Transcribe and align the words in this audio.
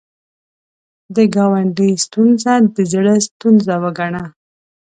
د 1.15 1.17
ګاونډي 1.35 1.91
ستونزه 2.05 2.53
د 2.75 2.77
زړه 2.91 3.13
ستونزه 3.27 3.73
وګڼه 3.83 4.23